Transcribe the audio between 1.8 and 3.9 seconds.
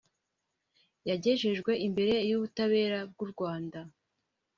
imbere y’ubutabera bw’u Rwanda